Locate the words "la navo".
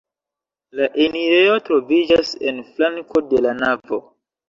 3.49-4.05